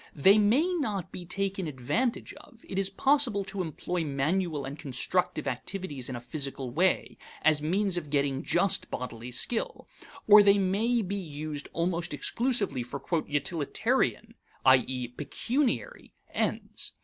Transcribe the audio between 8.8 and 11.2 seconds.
bodily skill; or they may be